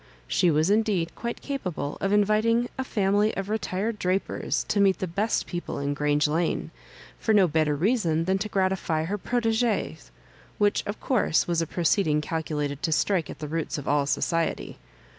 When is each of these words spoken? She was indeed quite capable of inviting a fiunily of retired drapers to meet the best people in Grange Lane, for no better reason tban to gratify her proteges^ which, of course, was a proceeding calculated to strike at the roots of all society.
She 0.27 0.49
was 0.49 0.71
indeed 0.71 1.13
quite 1.13 1.43
capable 1.43 1.99
of 2.01 2.11
inviting 2.11 2.69
a 2.75 2.83
fiunily 2.83 3.37
of 3.37 3.49
retired 3.49 3.99
drapers 3.99 4.63
to 4.67 4.79
meet 4.79 4.97
the 4.97 5.05
best 5.05 5.45
people 5.45 5.77
in 5.77 5.93
Grange 5.93 6.27
Lane, 6.27 6.71
for 7.19 7.35
no 7.35 7.47
better 7.47 7.75
reason 7.75 8.25
tban 8.25 8.39
to 8.39 8.49
gratify 8.49 9.03
her 9.03 9.19
proteges^ 9.19 10.09
which, 10.57 10.83
of 10.87 10.99
course, 10.99 11.47
was 11.47 11.61
a 11.61 11.67
proceeding 11.67 12.19
calculated 12.19 12.81
to 12.81 12.91
strike 12.91 13.29
at 13.29 13.37
the 13.37 13.47
roots 13.47 13.77
of 13.77 13.87
all 13.87 14.07
society. 14.07 14.79